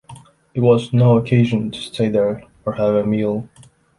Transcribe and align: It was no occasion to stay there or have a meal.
It 0.55 0.61
was 0.61 0.91
no 0.93 1.15
occasion 1.15 1.69
to 1.69 1.79
stay 1.79 2.09
there 2.09 2.43
or 2.65 2.73
have 2.73 2.95
a 2.95 3.05
meal. 3.05 3.47